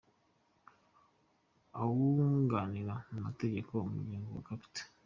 [1.81, 4.75] Uwunganira mu mategeko umuryango wa Capt.